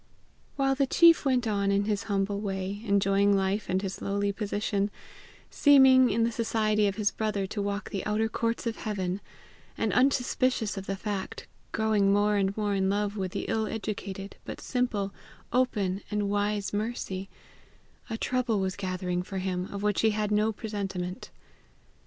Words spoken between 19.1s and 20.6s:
for him of which he had no